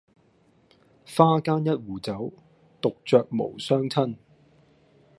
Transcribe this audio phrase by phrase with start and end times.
[1.05, 2.33] 花間一壺酒，
[2.81, 4.17] 獨酌無相親